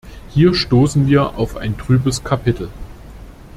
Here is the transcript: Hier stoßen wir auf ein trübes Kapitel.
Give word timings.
Hier 0.31 0.55
stoßen 0.55 1.05
wir 1.05 1.37
auf 1.37 1.57
ein 1.57 1.77
trübes 1.77 2.23
Kapitel. 2.23 2.71